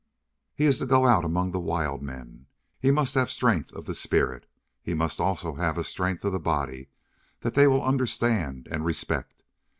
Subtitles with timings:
[0.55, 2.47] "He is to go out among wild men.
[2.79, 4.47] He must have strength of the spirit.
[4.81, 6.89] He must also have a strength of the body
[7.41, 9.43] that they will understand and respect.